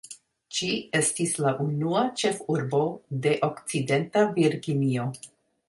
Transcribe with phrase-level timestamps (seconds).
[0.59, 0.69] Ĝi
[0.99, 2.81] estis la unua ĉefurbo
[3.27, 5.09] de Okcidenta Virginio.